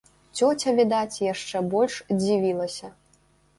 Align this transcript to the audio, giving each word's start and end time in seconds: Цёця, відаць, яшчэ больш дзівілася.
Цёця, 0.37 0.73
відаць, 0.79 1.21
яшчэ 1.25 1.63
больш 1.75 2.01
дзівілася. 2.25 2.93